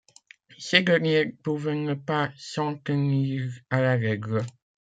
[0.57, 4.43] Ces derniers pouvaient ne pas s'en tenir à la règle.